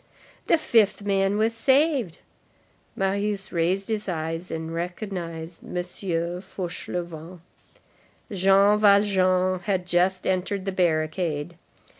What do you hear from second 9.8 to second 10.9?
just entered the